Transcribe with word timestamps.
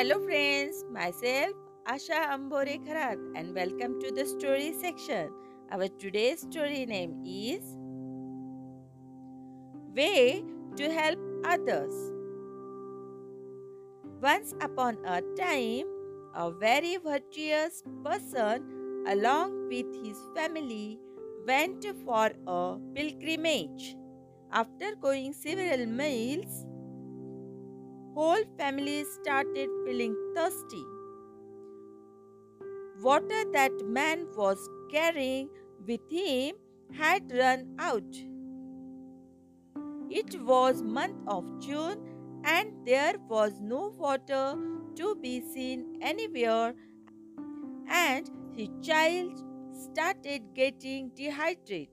Hello 0.00 0.18
friends, 0.18 0.76
myself 0.90 1.52
Asha 1.86 2.18
Ambore 2.34 2.76
Kharat 2.84 3.18
and 3.36 3.54
welcome 3.54 4.00
to 4.00 4.10
the 4.10 4.24
story 4.24 4.72
section. 4.72 5.28
Our 5.70 5.88
today's 5.88 6.40
story 6.40 6.86
name 6.86 7.16
is 7.22 7.76
Way 9.94 10.42
to 10.78 10.90
Help 10.90 11.18
Others. 11.44 11.92
Once 14.22 14.54
upon 14.62 14.96
a 15.04 15.20
time, 15.36 15.92
a 16.34 16.50
very 16.50 16.96
virtuous 16.96 17.82
person 18.02 19.04
along 19.06 19.68
with 19.68 19.94
his 20.02 20.16
family 20.34 20.98
went 21.46 21.84
for 22.06 22.30
a 22.46 22.78
pilgrimage. 22.94 23.96
After 24.50 24.94
going 24.94 25.34
several 25.34 25.84
miles, 25.84 26.64
whole 28.20 28.42
family 28.56 29.02
started 29.10 29.70
feeling 29.82 30.14
thirsty. 30.36 30.84
Water 33.02 33.44
that 33.52 33.78
man 33.98 34.26
was 34.36 34.64
carrying 34.92 35.48
with 35.86 36.10
him 36.10 36.56
had 36.98 37.32
run 37.32 37.62
out. 37.78 38.18
It 40.10 40.36
was 40.42 40.82
month 40.82 41.16
of 41.26 41.46
June 41.66 42.02
and 42.44 42.74
there 42.86 43.14
was 43.26 43.54
no 43.60 43.80
water 43.96 44.42
to 44.96 45.14
be 45.22 45.40
seen 45.54 45.86
anywhere 46.02 46.74
and 47.88 48.30
his 48.54 48.68
child 48.82 49.42
started 49.84 50.42
getting 50.54 51.08
dehydrated. 51.14 51.88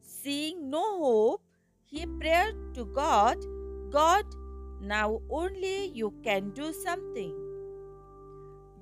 Seeing 0.00 0.70
no 0.70 0.84
hope, 1.06 1.42
he 1.82 2.06
prayed 2.06 2.54
to 2.74 2.84
God 2.84 3.36
God, 3.92 4.24
now 4.80 5.20
only 5.28 5.88
you 5.88 6.14
can 6.24 6.50
do 6.50 6.72
something. 6.72 7.34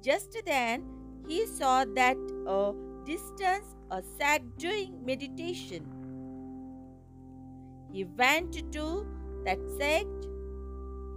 Just 0.03 0.37
then, 0.47 0.85
he 1.27 1.47
saw 1.47 1.85
that 1.97 2.17
a 2.47 2.73
distance 3.05 3.75
a 3.91 4.03
sag 4.19 4.43
doing 4.57 5.05
meditation. 5.05 5.85
He 7.93 8.05
went 8.05 8.73
to 8.73 9.07
that 9.45 9.59
sect 9.79 10.29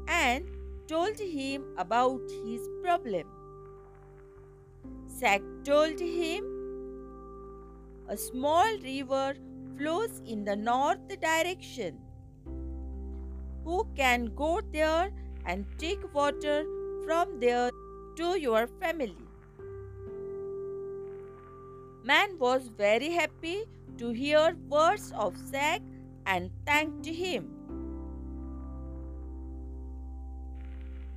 and 0.07 0.49
told 0.87 1.19
him 1.19 1.65
about 1.77 2.21
his 2.45 2.67
problem. 2.83 3.27
Sag 5.07 5.43
told 5.63 5.99
him 5.99 6.49
a 8.09 8.17
small 8.17 8.79
river 8.79 9.35
flows 9.77 10.19
in 10.25 10.43
the 10.43 10.55
north 10.55 11.07
direction 11.21 11.99
who 13.63 13.87
can 13.95 14.25
go 14.35 14.61
there 14.71 15.11
and 15.45 15.65
take 15.77 16.13
water 16.13 16.65
from 17.05 17.39
there 17.39 17.71
to 18.17 18.39
your 18.39 18.67
family. 18.67 19.17
Man 22.03 22.37
was 22.37 22.69
very 22.77 23.11
happy 23.11 23.63
to 23.97 24.09
hear 24.09 24.55
words 24.69 25.11
of 25.15 25.35
Sag 25.37 25.81
and 26.25 26.51
thanked 26.65 27.05
him. 27.05 27.49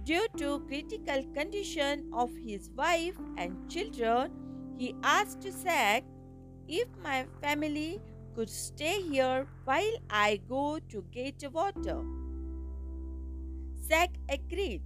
Due 0.04 0.26
to 0.36 0.60
critical 0.68 1.24
condition 1.34 2.08
of 2.12 2.30
his 2.46 2.70
wife 2.76 3.16
and 3.36 3.68
children, 3.68 4.30
he 4.78 4.94
asked 5.02 5.52
Sag 5.52 6.04
if 6.68 6.86
my 7.02 7.26
family 7.40 8.00
could 8.36 8.48
stay 8.48 9.00
here 9.02 9.46
while 9.64 9.96
I 10.08 10.40
go 10.48 10.78
to 10.90 11.04
get 11.10 11.42
water. 11.52 12.04
Sag 13.88 14.10
agreed. 14.28 14.82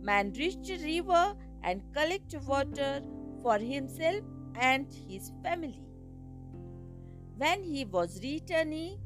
Man 0.00 0.32
reached 0.38 0.64
the 0.64 0.78
river 0.78 1.34
and 1.62 1.82
collected 1.92 2.46
water 2.46 3.02
for 3.42 3.58
himself 3.58 4.24
and 4.54 4.86
his 5.06 5.30
family. 5.42 5.82
When 7.36 7.62
he 7.62 7.84
was 7.84 8.20
returning 8.22 8.98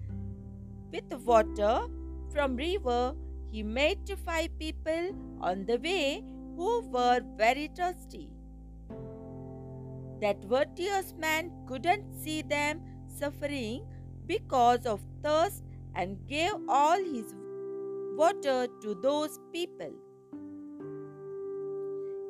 with 0.93 1.13
water 1.25 1.89
from 2.33 2.55
river, 2.55 3.17
he 3.51 3.65
met 3.65 4.11
five 4.25 4.57
people 4.61 5.11
on 5.41 5.67
the 5.67 5.79
way 5.79 6.23
who 6.57 6.89
were 6.89 7.21
very 7.37 7.69
thirsty. 7.77 8.29
That 10.21 10.45
virtuous 10.45 11.15
man 11.19 11.51
couldn't 11.67 12.15
see 12.23 12.43
them 12.43 12.81
suffering 13.09 13.87
because 14.27 14.87
of 14.87 15.01
thirst 15.25 15.65
and 15.97 16.29
gave 16.29 16.53
all 16.69 16.99
his 16.99 17.35
water 18.17 18.69
to 18.83 18.95
those 18.95 19.39
people. 19.53 19.93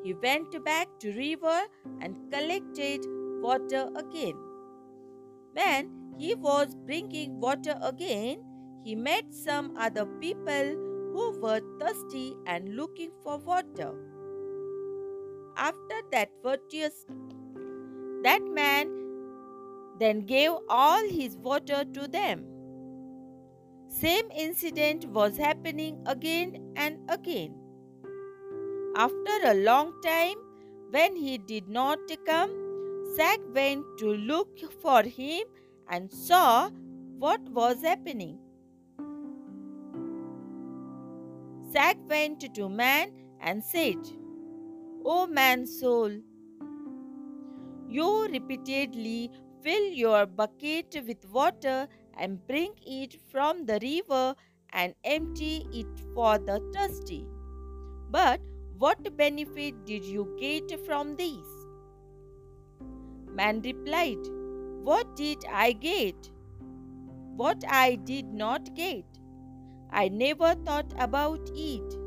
He 0.03 0.13
went 0.13 0.63
back 0.63 0.87
to 0.99 1.11
river 1.13 1.61
and 1.99 2.15
collected 2.31 3.05
water 3.41 3.89
again. 3.95 4.35
When 5.53 5.89
he 6.17 6.35
was 6.35 6.75
bringing 6.75 7.39
water 7.39 7.77
again, 7.81 8.43
he 8.83 8.95
met 8.95 9.33
some 9.33 9.75
other 9.77 10.05
people 10.05 10.75
who 11.13 11.39
were 11.41 11.61
thirsty 11.79 12.35
and 12.45 12.75
looking 12.75 13.11
for 13.23 13.37
water. 13.37 13.93
After 15.57 16.01
that 16.11 16.29
virtuous 16.43 17.05
that 18.23 18.41
man 18.43 18.89
then 19.99 20.25
gave 20.25 20.51
all 20.67 21.07
his 21.07 21.37
water 21.37 21.85
to 21.93 22.07
them. 22.07 22.54
Same 23.97 24.29
incident 24.35 25.05
was 25.05 25.37
happening 25.37 25.99
again 26.05 26.73
and 26.75 26.97
again. 27.09 27.53
After 28.97 29.35
a 29.45 29.53
long 29.53 29.93
time, 30.03 30.35
when 30.91 31.15
he 31.15 31.37
did 31.37 31.69
not 31.69 31.99
come, 32.25 32.51
Sag 33.15 33.39
went 33.53 33.85
to 33.99 34.07
look 34.07 34.59
for 34.81 35.01
him 35.03 35.43
and 35.87 36.11
saw 36.11 36.69
what 37.19 37.39
was 37.51 37.83
happening. 37.83 38.37
Sag 41.71 41.97
went 42.09 42.53
to 42.53 42.67
man 42.67 43.13
and 43.39 43.63
said, 43.63 43.95
O 45.05 45.25
man's 45.25 45.79
soul, 45.79 46.11
you 47.87 48.27
repeatedly 48.27 49.31
fill 49.63 49.87
your 50.03 50.25
bucket 50.25 51.01
with 51.07 51.25
water 51.31 51.87
and 52.17 52.45
bring 52.47 52.73
it 52.85 53.15
from 53.31 53.65
the 53.65 53.79
river 53.81 54.35
and 54.71 54.93
empty 55.03 55.65
it 55.71 55.87
for 56.13 56.37
the 56.37 56.59
thirsty. 56.73 57.25
But 58.09 58.39
what 58.77 59.15
benefit 59.17 59.85
did 59.85 60.05
you 60.05 60.35
get 60.39 60.85
from 60.85 61.15
this? 61.15 61.47
Man 63.33 63.61
replied, 63.61 64.25
What 64.83 65.15
did 65.15 65.45
I 65.51 65.71
get? 65.73 66.31
What 67.35 67.63
I 67.67 67.95
did 67.95 68.33
not 68.33 68.73
get. 68.75 69.05
I 69.91 70.07
never 70.09 70.55
thought 70.55 70.93
about 70.97 71.49
it. 71.53 71.97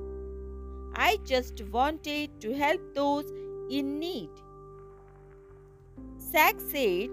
I 0.95 1.19
just 1.25 1.63
wanted 1.69 2.41
to 2.41 2.55
help 2.55 2.95
those 2.95 3.31
in 3.71 3.99
need. 3.99 4.31
Sag 6.19 6.61
said, 6.61 7.11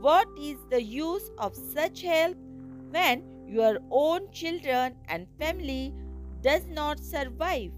what 0.00 0.28
is 0.38 0.58
the 0.70 0.82
use 0.82 1.30
of 1.38 1.54
such 1.56 2.02
help 2.02 2.36
when 2.90 3.22
your 3.46 3.78
own 3.90 4.30
children 4.30 4.94
and 5.08 5.26
family 5.38 5.92
does 6.40 6.66
not 6.68 7.00
survive? 7.00 7.72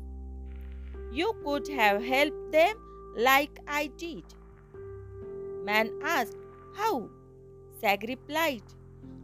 You 1.13 1.33
could 1.45 1.69
have 1.69 2.03
helped 2.03 2.53
them 2.53 2.77
like 3.17 3.59
I 3.67 3.87
did. 3.97 4.25
Man 5.65 5.91
asked, 6.05 6.37
How? 6.77 7.09
Sag 7.81 8.05
replied, 8.09 8.63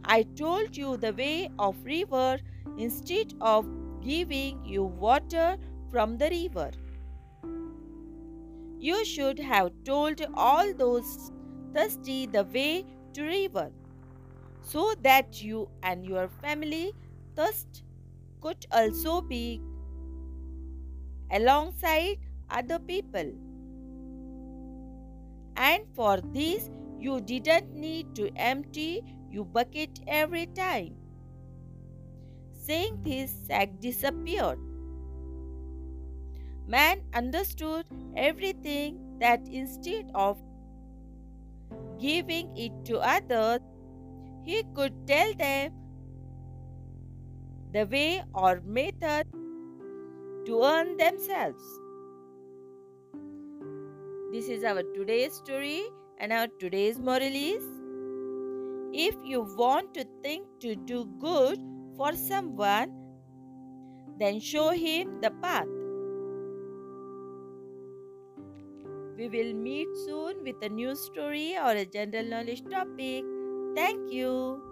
I 0.03 0.23
told 0.23 0.75
you 0.75 0.97
the 0.97 1.13
way 1.13 1.49
of 1.59 1.75
river 1.85 2.39
instead 2.77 3.33
of 3.41 3.67
giving 4.01 4.65
you 4.65 4.83
water 4.83 5.57
from 5.91 6.17
the 6.17 6.29
river. 6.29 6.71
You 8.79 9.03
should 9.05 9.39
have 9.39 9.71
told 9.85 10.21
all 10.33 10.73
those 10.73 11.31
thirsty 11.73 12.25
the 12.25 12.43
way 12.43 12.85
to 13.17 13.23
river, 13.23 13.71
so 14.61 14.93
that 15.01 15.41
you 15.41 15.67
and 15.81 16.05
your 16.05 16.29
family 16.41 16.93
thirst 17.35 17.83
could 18.41 18.65
also 18.71 19.21
be 19.21 19.59
alongside 21.31 22.17
other 22.49 22.79
people. 22.79 23.31
And 25.55 25.85
for 25.95 26.19
this, 26.33 26.69
you 26.99 27.19
didn't 27.21 27.73
need 27.73 28.13
to 28.15 28.29
empty 28.35 29.03
your 29.31 29.45
bucket 29.45 29.99
every 30.07 30.45
time. 30.45 30.95
Saying 32.53 32.99
this, 33.03 33.33
sack 33.47 33.79
disappeared. 33.79 34.59
Man 36.67 37.01
understood 37.13 37.85
everything 38.15 39.17
that 39.19 39.47
instead 39.47 40.11
of 40.13 40.37
giving 41.99 42.55
it 42.55 42.71
to 42.85 42.99
others, 42.99 43.59
he 44.43 44.63
could 44.75 44.93
tell 45.07 45.33
them 45.33 45.73
the 47.73 47.85
way 47.85 48.23
or 48.33 48.61
method 48.65 49.27
to 50.45 50.63
earn 50.63 50.95
themselves. 50.97 51.63
This 54.31 54.47
is 54.47 54.63
our 54.63 54.83
today's 54.95 55.33
story 55.33 55.83
and 56.19 56.31
our 56.31 56.47
today's 56.59 56.99
moral 56.99 57.35
is 57.41 57.63
if 58.93 59.15
you 59.23 59.41
want 59.57 59.93
to 59.93 60.05
think 60.23 60.45
to 60.61 60.75
do 60.75 61.05
good 61.19 61.59
for 61.95 62.13
someone, 62.13 62.93
then 64.19 64.39
show 64.39 64.69
him 64.71 65.19
the 65.21 65.31
path. 65.41 65.76
We 69.17 69.27
will 69.27 69.53
meet 69.53 69.89
soon 69.97 70.43
with 70.45 70.61
a 70.61 70.69
new 70.69 70.95
story 70.95 71.57
or 71.57 71.71
a 71.71 71.85
general 71.85 72.25
knowledge 72.25 72.63
topic. 72.69 73.25
Thank 73.75 74.11
you. 74.11 74.63